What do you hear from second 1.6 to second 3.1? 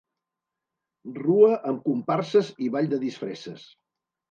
amb comparses i ball de